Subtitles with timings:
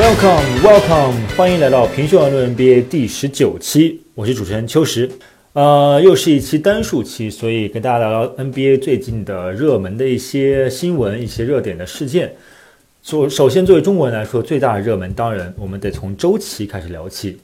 [0.00, 5.10] Welcome, welcome，欢迎来到平胸而论 NBA 第十九期，我是主持人秋实。
[5.52, 12.34] 呃，又是一期单数期，所以跟大家聊聊 NBA 最近的热门的一些新闻、一些热点的事件。
[13.02, 17.38] 作首先，作为中国人来说，最大的热门当然我们得从周琦开始聊起。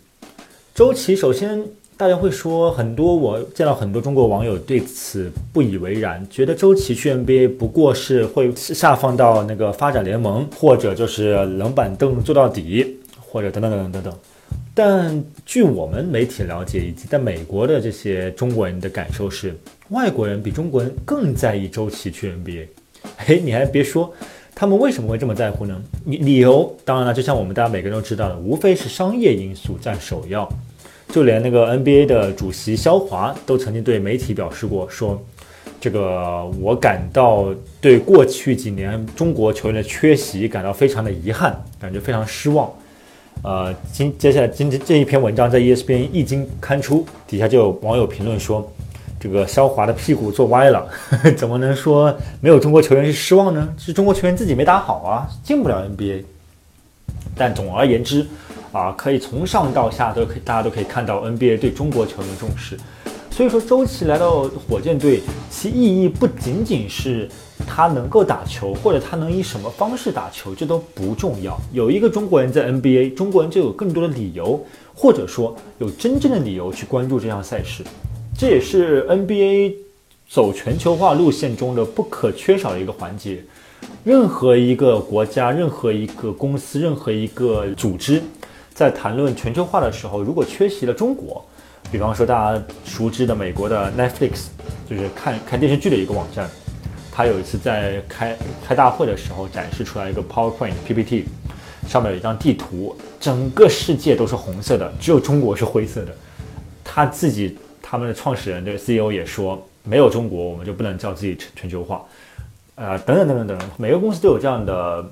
[0.75, 1.63] 周琦，首先
[1.99, 14.15] 大家会说很多，我见到很多中国网友对此不以为然，觉得周琦去 NBA 不过是会下放到那个发展联盟，或者就是冷板凳坐到底，或者等等等等等等。
[14.75, 19.57] 但据我们媒体了解，以及在美国的这些中国人的感受是，
[19.89, 22.67] 外国人比中国人更在意周琦去 NBA。
[23.17, 24.13] 嘿，你还别说，
[24.55, 25.81] 他们为什么会这么在乎呢？
[26.05, 30.47] 理理由当然了，就像我们大家每个人都知道的，无非是商业因素占首要。
[31.09, 35.23] 就连那个 NBA 的主席肖华都曾经对媒体表示过，说
[35.81, 37.47] 这个我感到
[37.81, 42.71] 对过去几年中国球员的缺席感到非常的遗憾，感觉非常失望。
[43.43, 48.67] 呃，今接下来今天这一篇文章在 ESPN 一经刊出，底下就有网友评论说，
[49.21, 50.89] 这个肖华的屁股坐歪了，
[51.37, 53.69] 怎么能说没有中国球员是失望呢？
[53.79, 56.25] 是中国球员自己没打好啊，进不了 NBA。
[57.39, 58.27] 但总而言之，
[58.77, 62.77] 啊，可以从上到下都可以，大家都可以看到 NBA 对中国球员的重视。
[63.31, 67.29] 所以说，周琦来到火箭队，其意义不仅仅是
[67.67, 71.59] 他能够打球，或者他能以什么方式打球，这都不重要。
[71.73, 74.63] 有一个中国人在 NBA，中国人就有更多的理由，
[74.95, 77.83] 或者说有真正的理由去关注这项赛事。
[78.39, 79.75] 这也是 NBA
[80.29, 83.43] 走全球化路线中的不可缺少的一个环节。
[84.03, 88.23] 任何一个国家、任何一个公司、任何一个组织，
[88.77, 91.43] 在谈论全球化的时候，如果缺席了中国，
[91.91, 94.49] 比方说大家熟知的美国的 Netflix，
[94.87, 96.47] 就是看看电视剧的一个网站，
[97.11, 98.37] 他有一次在开
[98.69, 101.25] 开大会的时候展示出来一个 PowerPoint PPT，
[101.89, 106.15] 上面有一张地图，整个世界都是红色的，只有中国是灰色的。
[106.85, 112.05] 他自己他们的创始人这个 CEO 也说，没有中国我们就不能叫自己全球化，
[112.75, 115.03] 呃，等等等等等，每个公司都有这样的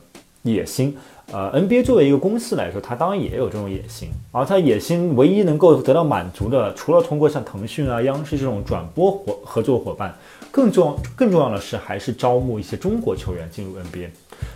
[0.43, 0.95] 野心。
[1.33, 10.15] 呃，NBA 作为一个公司来说，它当然也有这种野心，而它野心唯一能够得到满足的，除了通过像腾讯啊、央视这种转播伙合作伙伴，
[10.53, 14.11] 更重更重要的是还是招募一些中国球员进入 NBA。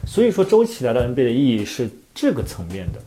[0.06, 3.00] 所以说，周琦来到 NBA 的意义是这个层面的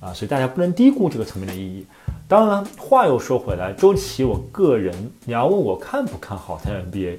[0.00, 1.84] 啊，所以大家不能低估这个层面的意义。
[2.28, 7.18] 当然，话又说回来，周琦，我个人你要问我看不看好他 NBA，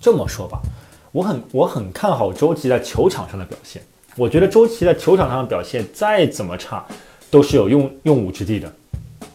[0.00, 0.60] 这么说吧，
[1.12, 3.82] 我很我很看好周琦在球场上的表现。
[4.16, 6.84] 我觉得周琦在球场上的表现再怎么差，
[7.30, 8.70] 都是有用用武之地的。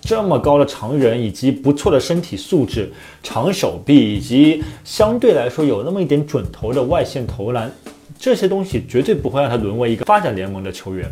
[0.02, 2.92] 这么高的长人，以及不错的身体素质、
[3.24, 7.72] 长手臂，以及相对来说有那么一点准头的外线投篮，
[8.20, 11.10] 这些东西绝对不会让他沦为一个发展联盟的球员。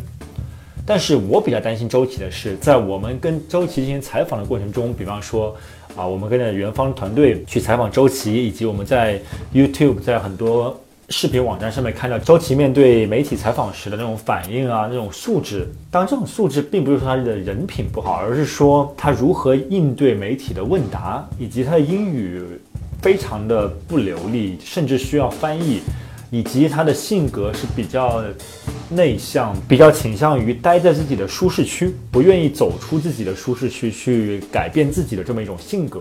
[0.86, 5.56] 但是我比较担心周琦的是，在我们跟周琦进行采访的过程中，比方说
[5.96, 9.20] 啊，我们跟着元方团队去采访周琦，以及我们在
[9.52, 10.78] YouTube 在很多。
[11.10, 15.68] 视频网站上面看到周琦面对媒体采访时的那种反应啊，那种素质。
[15.90, 22.42] 当然，这种素质并不是说他的人品不好，而是说他如何应对媒体的问答，以及他的英语
[23.02, 25.82] 非常的不流利，甚至需要翻译，
[26.30, 28.24] 以及他的性格是比较
[28.88, 36.00] 内向，比较倾向于待在自己的舒适区，不愿意走出自己的舒适区去改变自己的这么一种性格。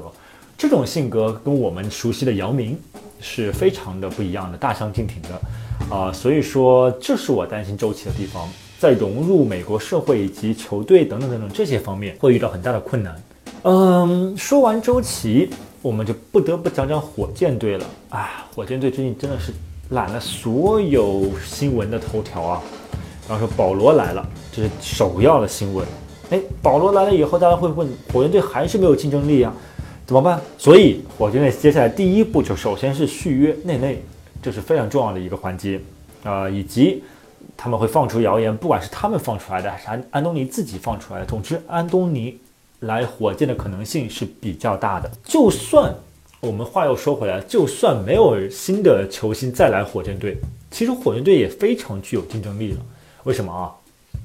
[0.57, 2.79] 这种性格跟我们熟悉的姚明。
[3.23, 8.47] 是非常的不一样的，大相径庭的，啊，所以说这是我担心周琦的地方，
[8.77, 13.23] 在融入美国社会以及球队等等等等这些方面会遇到很大的困难。
[13.63, 15.49] 嗯，说完周琦，
[15.81, 17.85] 我们就不得不讲讲火箭队了。
[18.09, 19.53] 啊，火箭队最近真的是
[19.91, 22.61] 揽了所有新闻的头条啊。
[23.29, 25.87] 然后说保罗来了，这是首要的新闻。
[26.29, 29.53] 哎，保罗来了以后，大家会问火箭队还是没有竞争力啊？
[30.05, 30.41] 怎么办？
[30.57, 34.03] 所以火箭队接下来第一步就首先是续约内内，
[34.41, 35.79] 这是非常重要的一个环节
[36.23, 37.01] 啊，以及
[37.55, 42.37] 他们会放出谣言，不管是他们放出来的还是安安东尼自己放出来的，总之安东尼
[42.81, 45.09] 来火箭的可能性是比较大的。
[45.23, 45.93] 就算
[46.41, 50.37] 我们话又说回来，就算没有新的球星再来火箭队，
[50.69, 52.79] 其实火箭队也非常具有竞争力了。
[53.23, 53.71] 为什么啊？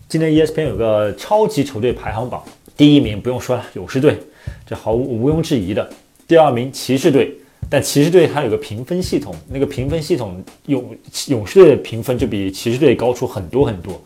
[0.09, 2.43] 今天 ESPN 有个超级球队排行榜，
[2.77, 4.19] 第一名不用说了，勇士队。
[4.67, 5.89] 这毫无毋庸置疑的，
[6.27, 7.35] 第二名骑士队，
[7.71, 10.97] 但骑士队它有个评分系统，那个评分系统勇
[11.29, 14.00] 勇士队的评分就比骑士队高出很多很多，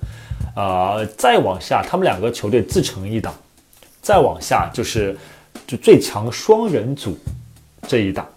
[0.55, 3.35] 啊，再往下他们两个球队自成一档，
[4.00, 5.17] 再往下就是
[5.67, 7.19] 就最强双人组
[7.88, 8.29] 这一档，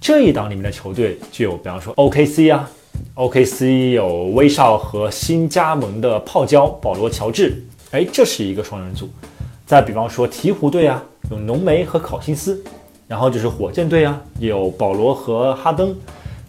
[0.00, 2.70] 这一档里面的球队就有比方说 OKC 啊、
[3.14, 7.62] OKC 有威少和新加盟的泡椒保罗乔治，
[7.92, 9.08] 哎，这是一个双人组。
[9.64, 12.62] 再比方说鹈鹕队啊，有浓眉和考辛斯，
[13.06, 15.94] 然后就是火箭队啊，有保罗和哈登，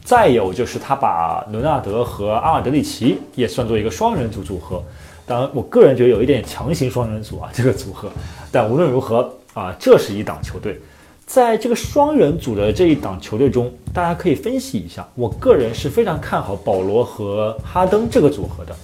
[0.04, 4.84] 再有就是他把伦纳德和阿尔德里奇也算作一个双人组组合。
[5.25, 8.10] 当然，我个人觉得有一点强行双人组啊，这个组合。
[8.52, 10.80] 但无论如何啊，这是一档球队。
[11.25, 15.08] 在这个双人组的这一档球队中，大家可以分析一下。
[15.16, 18.75] 我个人是非常看好保罗和哈登这个组合的。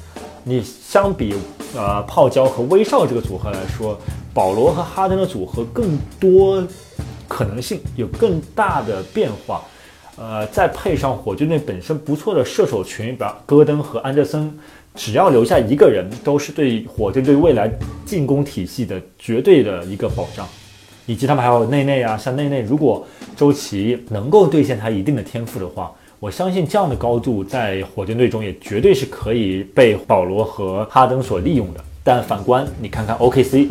[0.50, 1.36] 你相比
[1.75, 3.96] 呃泡椒和威少这个组合来说，
[4.34, 6.68] 保罗和哈登的组合更多
[7.28, 9.63] 可能性，有更大的变化。
[10.18, 14.51] 呃，再配上火箭队本身不错的射手群，比如戈登和安德森，
[14.96, 17.72] 只要留下一个人，都是对火箭队未来
[18.04, 20.48] 进攻体系的绝对的一个保障。
[21.06, 23.06] 以及他们还有内内啊，像内内，如果
[23.38, 31.80] 周琦能够兑现他一定的天赋的话，我相信这样的高度在火箭队中也绝对是可以被保罗和哈登所利用的。
[32.04, 33.69] 但反观你看看 OKC，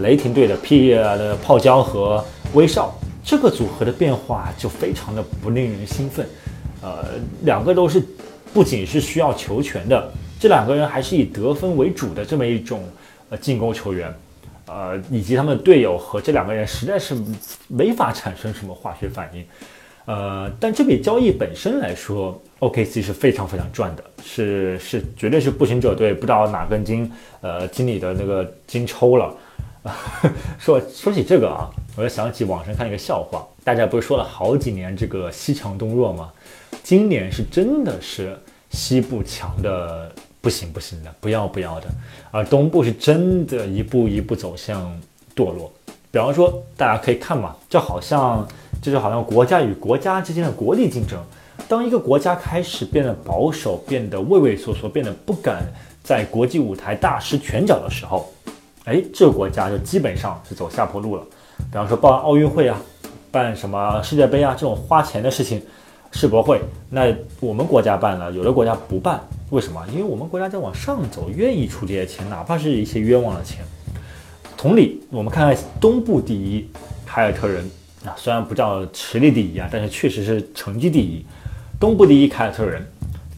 [0.00, 2.24] 雷霆队的 P 的泡椒和
[2.54, 6.26] 威少这个组合的变化就非常的不令人兴奋。
[6.80, 7.04] 呃，
[7.42, 8.02] 两个都是
[8.54, 12.82] 不仅是需要球权的，这两个人还是以得分为主的这么一种
[13.28, 14.10] 呃进攻球员。
[14.66, 17.14] 呃，以及他们的队友和这两个人实在是
[17.66, 19.44] 没法产生什么化学反应，
[20.10, 27.08] 呃，但这笔交易本身来说，OKC 是非常非常赚的，是是绝对是步行者队不知道哪根筋，
[27.40, 29.32] 呃，经理的那个筋抽了。
[30.58, 36.32] 说说起这个啊，我就想起网上看一个笑话，大家不是说了好几年这个西强东弱吗？
[36.82, 38.36] 今年是真的是
[38.70, 40.10] 西部强的。
[40.42, 41.86] 不行不行的，不要不要的，
[42.30, 44.90] 而东部是真的一步一步走向
[45.36, 45.70] 堕落。
[46.10, 48.48] 比方说，大家可以看嘛，就好像
[48.80, 51.18] 这就好像国家与国家之间的国力竞争。
[51.68, 55.62] 当一个国家开始变得保守，变得畏畏缩缩，变得不敢
[56.02, 58.32] 在国际舞台大施拳脚的时候，
[58.84, 61.22] 哎，这个国家就基本上是走下坡路了。
[61.58, 62.80] 比方说办奥运会啊，
[63.30, 65.62] 办什么世界杯啊这种花钱的事情。
[66.12, 67.02] 世博会，那
[67.38, 69.80] 我们国家办了，有的国家不办，为什么？
[69.92, 73.64] 因为我们国家在往上走，愿意出这些钱，哪怕是一些冤枉的钱。
[74.56, 76.68] 同理，我们看看东部第一
[77.06, 77.70] 凯尔特人
[78.04, 81.24] 啊，虽然不叫实力第一啊，但是确实是成绩第一。
[81.78, 82.82] 东部第一凯尔特人，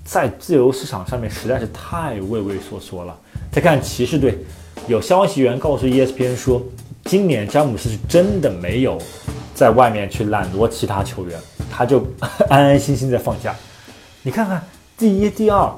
[0.04, 3.16] 在自由市场上面实在是太畏畏缩缩了。
[3.50, 4.38] 再看骑士队，
[4.86, 6.62] 有消息源告诉 ESPN 说，
[7.04, 9.00] 今年詹姆斯是真的没有
[9.54, 11.38] 在外面去揽夺其他球员。
[11.70, 12.06] 他就
[12.50, 13.54] 安安心心在放假，
[14.22, 14.62] 你看看
[14.96, 15.72] 第一、第二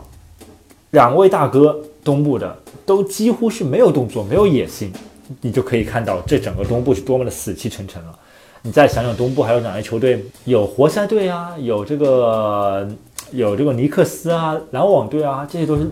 [0.91, 2.55] 两位大哥，东部的
[2.85, 4.93] 都几乎是没有动作、没有野心，
[5.41, 8.19] 你就可以看到这整个东部是多么的死气沉沉了。
[8.67, 10.25] 你再想想东部还有哪些球队？
[10.47, 12.89] 有活塞队啊，有这个
[13.31, 15.87] 有这个尼克斯啊、篮网队啊，这些都是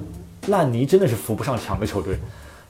[0.46, 2.16] 烂泥，真的是扶不上墙的球队。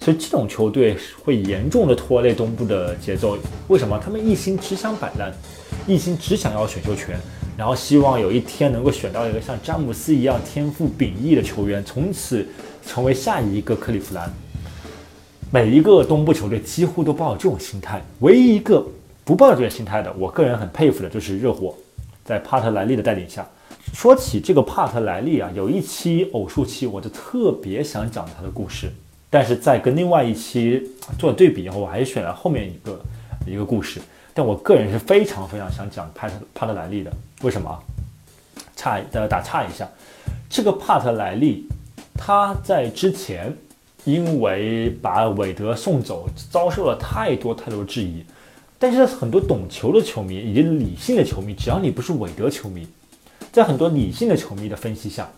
[0.00, 3.38] 所以这种球队会严重的拖累东部的节奏。
[3.68, 3.96] 为什么？
[4.04, 5.32] 他们一心只想摆烂。
[5.86, 7.16] 一心只想要选秀权，
[7.56, 12.44] 然后希望有一天能够选到一个像詹姆斯一样天赋秉异的球员，从此
[12.84, 14.28] 成为下一个克利夫兰。
[15.52, 18.84] 每一个东部球队几乎都抱有这种心态，唯一一个
[19.24, 21.74] 不抱着这个心态的，我个人很佩服的就是热火，
[22.24, 23.46] 在帕特莱利的带领下。
[23.92, 28.90] 说起这个帕特莱利啊，有一期偶数期，我就特别想讲他的故事，
[29.28, 33.00] 但是在跟另外一期做对比以后，我还是选了后面一个
[33.46, 34.00] 一个故事。
[34.34, 37.78] 但我个人是非常非常想讲帕特帕特莱利的，为什么？
[38.74, 39.88] 差呃打岔一下，
[40.48, 41.68] 这个帕特莱利
[42.16, 43.54] 他在之前
[44.04, 48.24] 因为把韦德送走，遭受了太多太多质疑。
[48.82, 52.84] 但是很多懂球的球迷以及理性的球迷，只要你不是韦德球迷，
[53.52, 55.30] 在很多理性的球迷的分析下，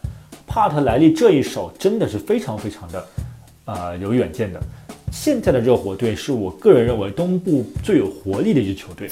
[0.47, 3.07] 帕特莱利这一手真的是非常非常的
[3.67, 4.59] 呃有远见的。
[5.13, 9.11] 现在的热火队是我个人认为东部最有活力的一支球队。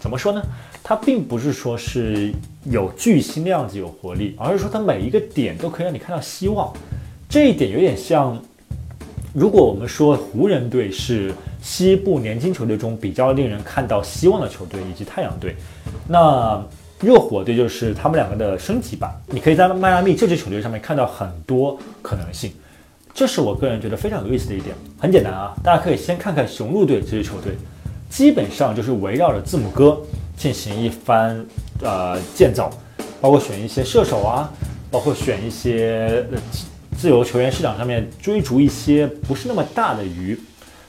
[0.00, 0.42] 怎么说呢？
[0.82, 2.32] 它并不是说是
[2.64, 6.72] 有巨星那样子有活力，而是说它每一个点都可以让你看到希望。
[7.28, 8.42] 这一点有点像，
[9.34, 11.34] 如果我们说湖人队是
[11.64, 15.56] 西部年轻球队中比较令人看到希望的球队，以及太阳队，
[16.06, 16.62] 那
[17.00, 19.10] 热火队就是他们两个的升级版。
[19.26, 22.52] 你可以在迈阿密这支球队上面看到很多可能性。
[23.14, 24.76] 这是我个人觉得非常有意思的一点。
[24.98, 27.54] 很简单啊，大家可以先看看雄鹿队这支球队，
[28.10, 29.98] 基本上就是围绕着字母哥
[30.36, 31.44] 进行一番
[31.80, 32.70] 呃建造，
[33.20, 34.52] 包括选一些射手啊，
[34.90, 36.26] 包括选一些
[36.96, 40.38] 自由球员市场上面追逐一些不是那么大的鱼，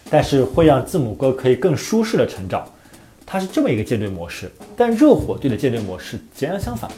[0.09, 2.67] 但是会让字母哥可以更舒适的成长。
[3.25, 4.51] 它是这么一个舰队模式。
[4.77, 6.89] 但热火队的舰队模式截然相反，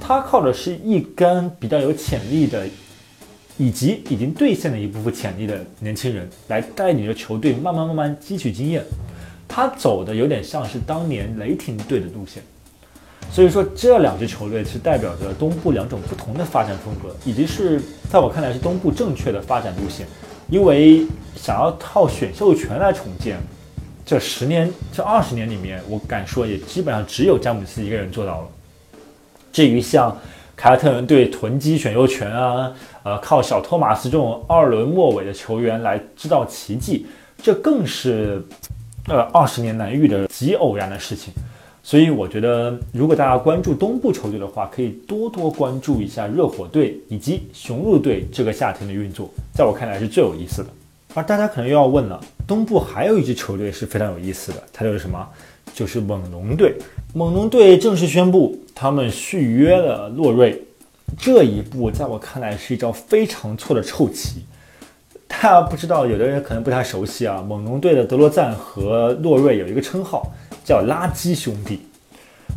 [0.00, 2.66] 他靠的是一干比较有潜力的，
[3.56, 8.84] 以及已经兑现了一部分潜力的年轻人，来带领着球队慢慢慢慢汲取经验。
[9.48, 12.42] 他走的有点像是当年雷霆队的路线，
[13.32, 17.80] 所以说这两支球队是代表着东部两种不同的发展风格，以及是
[18.10, 20.06] 在我看来是东部正确的发展路线。
[20.48, 23.38] 因为想要靠选秀权来重建，
[24.04, 28.48] 这十年、这二十年里面，我敢说也基本上只有詹姆斯一个人做到了。
[29.52, 30.16] 至于像
[30.56, 37.06] 凯尔特人队囤积选秀权啊，呃，靠小托马斯这种二轮末尾的球员来制造奇迹，
[37.42, 38.42] 这更是
[39.06, 41.32] 呃二十年难遇的极偶然的事情。
[41.88, 50.68] 所以我觉得，如果大家关注东部球队的话，可以多多关注一下热火队以及雄鹿队这个夏天的运作，在我看来是最有意思的。
[51.14, 55.26] 而大家可能又要问了，东部还有一支球队是非常有意思的，它就是什么？
[55.72, 56.74] 就是猛龙队。
[57.14, 60.62] 猛龙队正式宣布，他们续约了洛瑞。
[61.18, 64.44] 这一步在我看来是一招非常错的臭棋。
[65.26, 67.42] 大家不知道，有的人可能不太熟悉啊。
[67.48, 70.30] 猛龙队的德罗赞和洛瑞有一个称号。
[70.68, 71.80] 叫垃圾兄弟，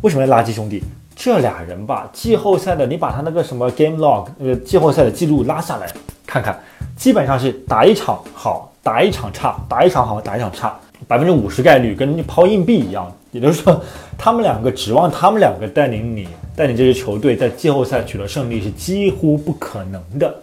[0.02, 0.84] 为什么叫垃圾兄弟？
[1.16, 5.90] 这俩人吧，季后赛的，你把他那个什么 game log，那个季后赛的记录拉下来
[6.26, 6.60] 看看，
[6.94, 10.78] 基本上是打一场好，打一场差，打一场好，打一场差，
[11.08, 13.10] 百分之五十概率，跟你抛硬币一样。
[13.30, 13.82] 也就是说，
[14.18, 20.34] 他们两个指望他们两个带领你，带领这支球队在季后赛取得胜利是几乎不可能的。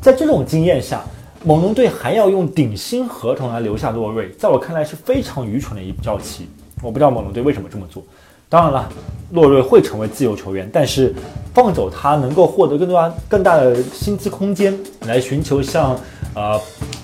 [0.00, 1.04] 在这种经验下，
[1.44, 6.48] 猛龙队还要用顶薪合同来留下洛瑞，在我看来是非常愚蠢的一招棋。
[6.82, 8.02] 我不知道猛龙队为什么这么做。
[8.48, 8.88] 当然了，
[9.32, 11.12] 洛瑞会成为自由球员，但是
[11.52, 15.98] 放走他能够获得更多、更大的薪资空间，来寻求像
[16.32, 16.60] 呃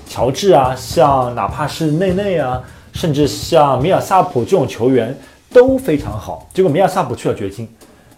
[0.08, 2.62] 乔治啊，像哪怕是内内啊，
[2.92, 5.18] 甚至像米尔萨普这种球员
[5.52, 6.48] 都非常好。
[6.54, 7.68] 结果米尔萨普去了掘金，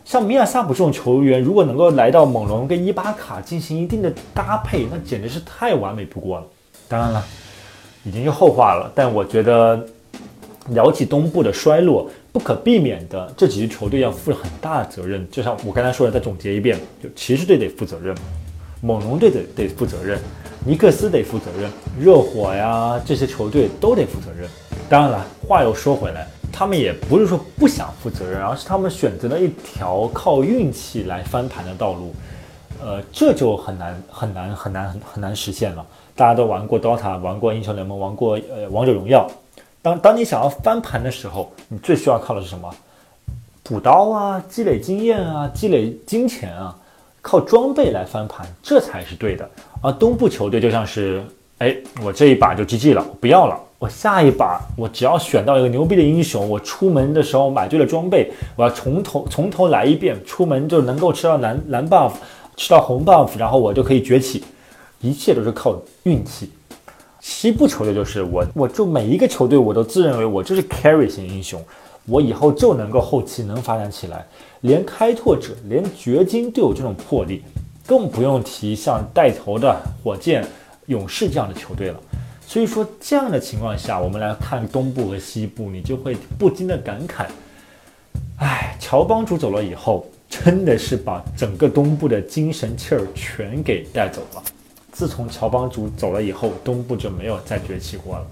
[0.05, 6.45] 像米尔萨普这种球员，如果能够来到猛龙跟伊巴卡进行一定的搭配，那简直是太完美不过了。
[6.89, 7.25] 当然了，
[8.05, 9.83] 已经是后话了，但我觉得。
[10.71, 15.27] 聊起东部的衰落，不可避免的，这几支球队要负很大的责任。
[15.31, 18.15] 就像我刚才说的，再总结一遍，就骑士队得负责任，
[18.81, 20.19] 猛龙队得得负责任，
[20.65, 24.49] 尼克斯得负责任，热火呀这些球队都得负责任。
[24.89, 32.15] 当然了，话又说回来，他们也不是说不想负责任，而是他们选择了一条靠运气来翻盘的道路，
[32.83, 35.85] 呃，这就很难很难很难很很难实现了。
[36.15, 39.31] 大家都玩过 DOTA，玩过英雄联盟，玩过呃王者荣耀。
[39.85, 42.75] 当当你想要翻盘的时候，你最需要靠的是什么？
[43.63, 46.75] 补刀啊，积累经验啊，积累金钱啊，
[47.21, 49.47] 靠装备来翻盘，这才是对的。
[49.83, 51.23] 而东部球队就像是，
[51.59, 53.61] 哎，我这一把就 GG 了，我不要了。
[53.79, 62.13] 我下一把，我只要选到一个牛逼的英雄，我出门的时候买对了装备，我要从头从头来一遍，出门就能够吃到蓝蓝 buff，
[62.57, 64.43] 吃到红 buff，然后我就可以崛起。
[65.03, 66.51] 一切都是靠运气。
[67.25, 71.59] 西部球队就是我，我就每一个球队我都自认为我就是 carry 型英雄，
[72.05, 74.27] 我以后就能够后期能发展起来。
[74.61, 77.43] 连开拓者、连掘金都有这种魄力，
[77.87, 80.47] 更不用提像带头的火箭、
[80.85, 81.99] 勇士这样的球队了。
[82.47, 87.25] 所以说，这样的情况下，我们来看东部和西部，你就会不禁的感慨：
[88.37, 94.43] 哎，乔帮主走了以后，真的是把整个东部的精神气儿全给带走了。
[94.95, 98.27] 自从乔帮主走了以后，东部就没有再崛起过了，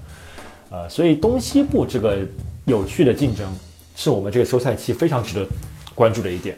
[0.70, 2.20] 呃，所以东西部这个
[2.66, 3.52] 有趣的竞争，
[3.96, 5.46] 是我们这个休赛期非常值得
[5.92, 6.56] 关注的一点。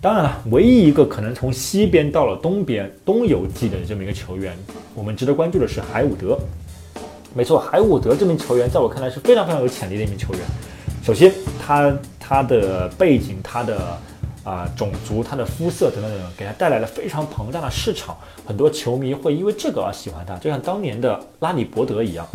[0.00, 4.56] 当然了，唯一一个可能从西边到了东边东游记的这么一个球员，
[4.94, 6.38] 我们值得关注的是海伍德。
[7.34, 10.42] 没错，海伍德这名球员在我看来是非常非常有潜力的一名球员。
[11.02, 13.98] 首先，他他的背景，他的。
[14.44, 18.16] 啊，种族、他的肤色等等等等，给他带来了非常庞大的市场，
[18.46, 22.26] 很多球迷会因为这个而喜欢他，就像当年的拉里伯德一样。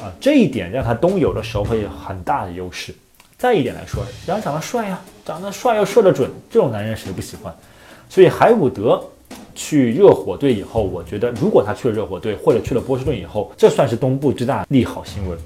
[0.00, 2.94] 啊，这一点让他东游的时候会有很大的优势。
[3.38, 7.54] 再一点来说，人长得帅呀，长得帅又射得准，这种男人谁不喜欢？
[8.08, 9.02] 所以海伍德
[9.54, 15.38] 去热火队以后，我觉得如果他去了热火队或者去了波士顿以后，这算是东部最大利好新闻。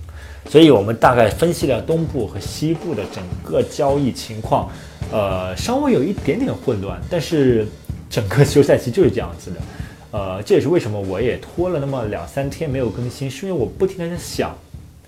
[0.46, 4.70] 所以我们大概分析了东部和西部的整个交易情况。
[5.10, 7.66] 呃，稍微有一点点混乱，但是
[8.10, 9.56] 整个休赛期就是这样子的。
[10.10, 14.56] 呃，这也是为什么我也拖了那么两三天没有更新，是因为我不停的在想，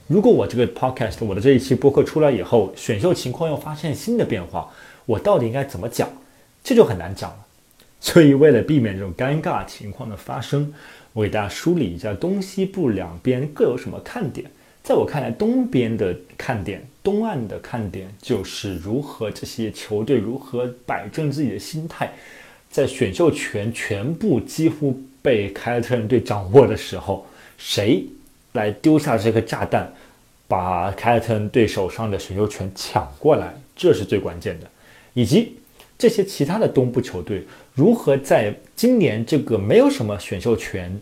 [0.06, 4.68] 如果我这个 podcast 我的这一期播客出来以后，选秀情况又发现新的变化，
[5.06, 6.08] 我到底应该怎么讲？
[6.62, 7.36] 这就很难讲了。
[8.00, 10.72] 所以为了避免这种尴尬情况的发生，
[11.12, 14.50] 我给大家梳理一下东西部两边各有什么看点。
[14.90, 22.12] 在我看来，东边的看点，东岸的看点就是如何这些球队如何摆正自己的心态，
[22.68, 27.24] 在选秀权全部几乎被凯尔特人队掌握的时候，
[27.56, 28.04] 谁
[28.54, 29.88] 来丢下这个炸弹，
[30.48, 34.68] 把凯尔特人队手上的选秀权抢过来，这是最关键的，
[35.14, 35.54] 以及
[35.96, 41.00] 这些其他的东部球队如何在今年这个没有什么选秀权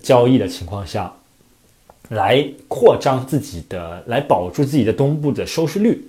[0.00, 1.14] 交易的情况下。
[2.10, 6.00] 来扩张自己的，来保住自己的东部的收视率，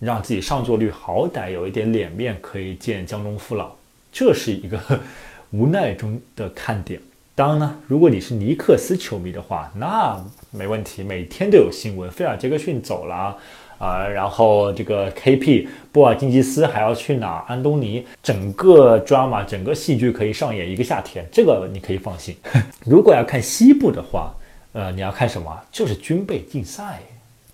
[0.00, 3.70] 让自己上座率好歹有一点脸面可以见江东父老，
[4.10, 4.80] 这是一个
[5.52, 7.00] 无奈中的看点。
[7.36, 10.20] 当然呢，如果你是尼克斯球迷的话，那
[10.50, 13.36] 没问题，每天都有新闻，菲尔杰克逊走了
[13.78, 17.44] 啊，然后这个 KP 波尔津吉斯还要去哪？
[17.46, 22.36] 安东尼，整个 drama 整个戏剧可以上演一个夏天，这个你可以放心。
[22.84, 24.34] 如果要看西部的话。
[24.74, 25.56] 呃，你要看什么？
[25.70, 27.00] 就是军备竞赛，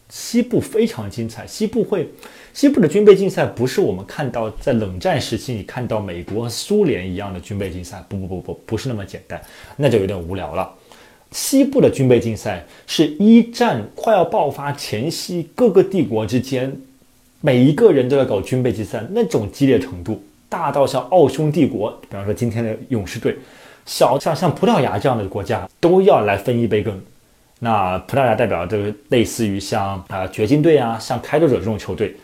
[0.08, 1.46] 西部非常精彩。
[1.46, 2.08] 西部会，
[2.54, 9.38] 西部的军备竞赛不是我们看到在冷战时期你看到美国和、苏联一样的军备竞赛，不不不不，不是那么简单，
[9.76, 10.74] 那就有点无聊了。
[11.30, 16.74] 西部的军备竞赛是一战快要爆发前夕，各个帝国之间
[17.42, 23.36] 每一个人都要搞军备竞赛，那种激烈程度大到像奥匈帝国，比方说今天的勇士队。
[23.90, 26.96] 小像像葡萄牙这样的国家都要来分一杯羹，
[27.58, 32.14] 那葡萄牙代表这个类似于像啊掘金队啊，像开拓者这种球队。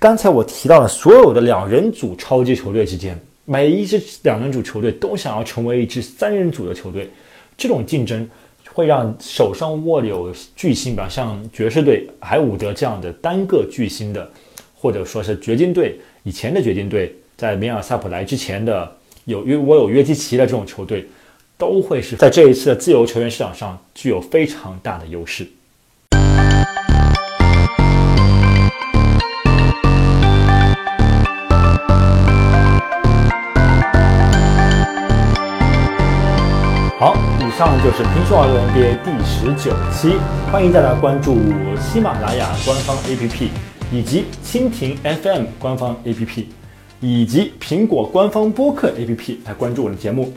[0.00, 7.08] 刚才我提到了所有的两人组超级球队之间，每一支两人组球队都想要成为一支三人组的球队，
[7.56, 8.28] 这种竞争
[8.72, 14.28] 会让手上握有巨星，比方像爵士队、海伍德这样的单个巨星的，
[14.74, 18.97] 或者说是掘金队以前的掘金队，在米尔萨普来之前的。
[19.28, 21.06] 有约我有约基奇的这种球队，
[21.58, 25.46] 都会是在这一次的自由球员市场上具有非常大的优势。
[36.98, 40.16] 好，以上就是《评说网络 NBA》第十九期，
[40.50, 41.36] 欢迎大家关注
[41.78, 43.48] 喜马拉雅官方 APP
[43.92, 46.44] 以及蜻蜓 FM 官方 APP。
[47.00, 50.32] 以及苹果官方播客 APP 来关注我的节目。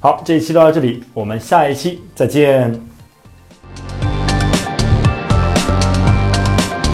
[0.00, 2.95] 好，这一期就到这里，我们下一期再见。